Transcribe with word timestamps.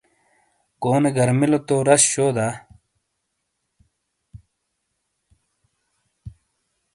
کونے 0.81 1.09
گرامیلو 1.17 1.59
تو 1.67 1.75
راس، 1.87 2.03
شو 2.11 2.27
دا؟ 2.35 2.47